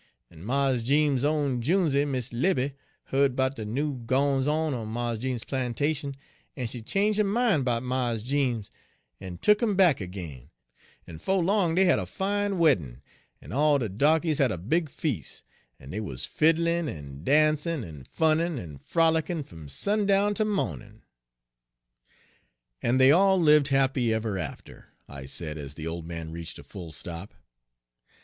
[0.31, 2.73] En Mars Jeems's own junesey, Miss Libbie,
[3.11, 6.15] heared 'bout de noo gwines on on Mars Jeems's plantation,
[6.57, 8.71] en she change' her min' 'bout Mars Jeems
[9.19, 10.49] en tuk 'im back ag'in,
[11.07, 13.03] en 'fo' long dey had a fine weddin',
[13.43, 15.43] en all de darkies had a big feas',
[15.79, 21.03] en dey wuz fiddlin' en dancin' en funnin' en frolic'in' fum sundown 'tel mawnin'."
[22.81, 26.63] "And they all lived happy ever after," I said, as the old man reached a
[26.63, 27.35] full stop.